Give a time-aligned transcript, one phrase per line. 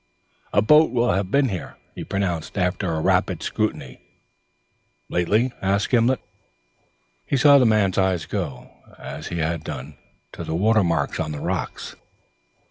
[0.51, 4.01] "A boat will have been here," he pronounced after a rapid scrutiny.
[5.09, 6.19] "Lately?" asked Gimblet.
[7.23, 9.97] He saw the man's eyes go, as his own had done,
[10.31, 11.95] to the watermarks on the rocks.